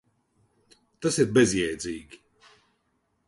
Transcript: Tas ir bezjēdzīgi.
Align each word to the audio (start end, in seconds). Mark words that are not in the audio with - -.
Tas 1.05 1.19
ir 1.23 1.29
bezjēdzīgi. 1.35 2.21